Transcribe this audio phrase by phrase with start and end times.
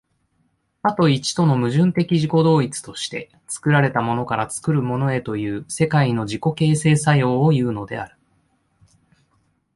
[0.81, 8.17] 多と一との矛盾的自己同一として、作られたものから作るものへという世界の自己形成作用をいうのである。